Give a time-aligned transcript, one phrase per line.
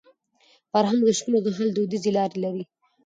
[0.71, 2.63] فرهنګ د شخړو د حل دودیزي لارې لري.